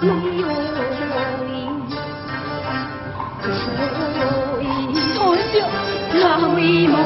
[0.00, 0.12] 没有
[1.44, 1.68] 你，
[6.12, 6.24] 只有
[6.58, 7.03] 樱桃香。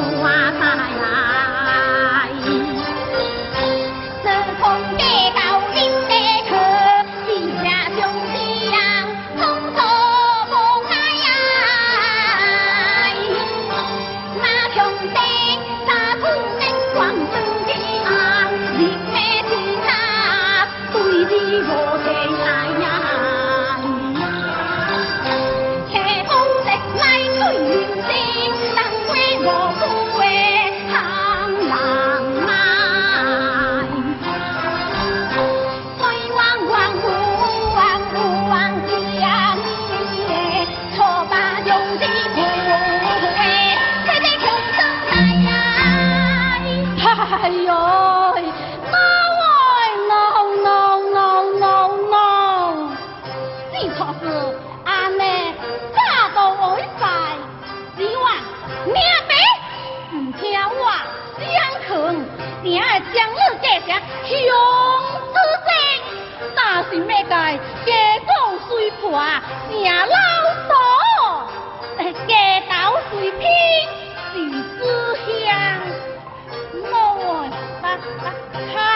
[77.98, 78.87] 来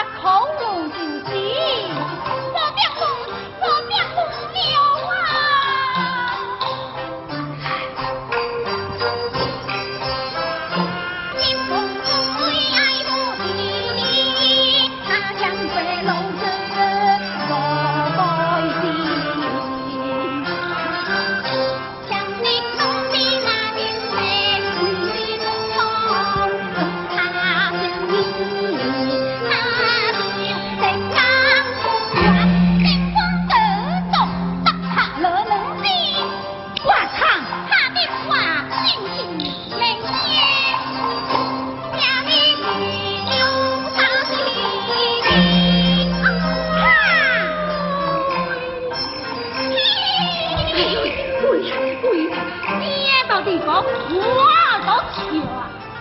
[55.14, 55.20] 嘿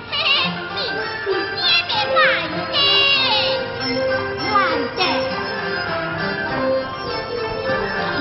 [0.09, 0.15] 嘿
[0.73, 0.79] 你
[1.27, 2.19] 你先别来
[2.71, 2.75] 给
[4.47, 4.49] 来
[4.95, 4.99] 给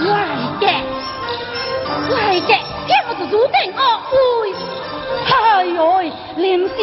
[0.04, 0.10] 来
[0.58, 0.62] 给
[2.10, 2.50] 来给
[2.88, 4.10] 给我的如今啊喂
[5.74, 6.00] 呦喂
[6.70, 6.78] 霄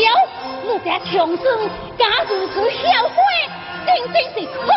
[0.63, 1.45] 你这穷孙
[1.97, 3.17] 敢如此嚣张
[3.85, 4.71] 真真是好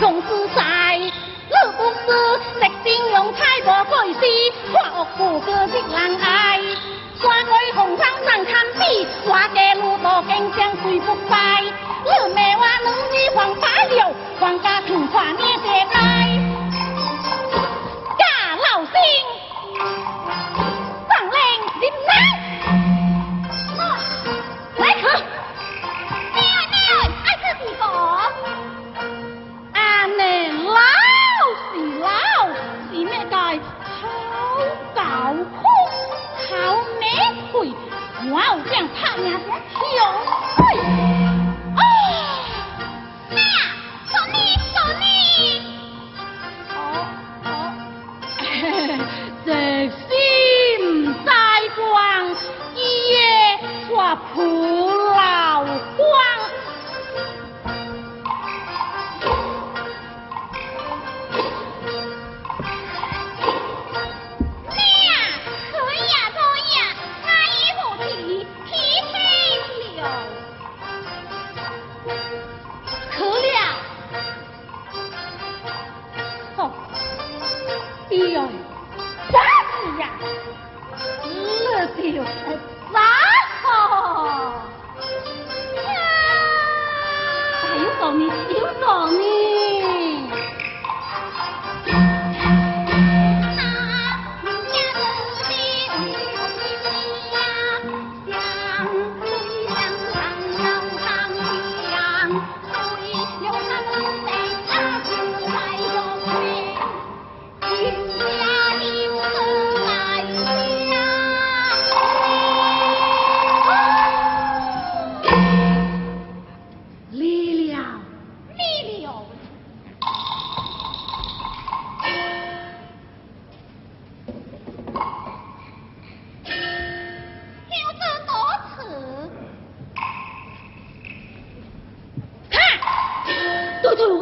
[0.00, 2.06] 用之在，你不是
[2.60, 4.20] 直心用菜无过事，
[4.72, 6.60] 看恶不过日人爱。
[7.22, 11.62] 山外红山难堪比，我家路多坚强谁不败？
[11.62, 12.10] 你
[12.56, 15.68] 骂我女儿黄八六，黄家土看你这
[38.31, 39.39] 哇哦，这样胖呀。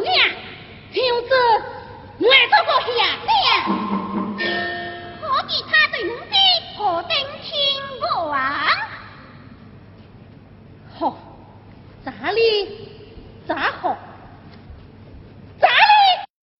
[0.02, 0.12] 娘，
[0.92, 1.34] 娘子，
[2.18, 3.32] 我做个爷娘，
[5.20, 6.34] 何必他对奴婢
[6.76, 7.10] 何等
[7.42, 7.50] 亲
[8.00, 8.88] 我啊？
[10.98, 11.16] 好，
[12.04, 12.88] 咋哩？
[13.46, 13.96] 咋好？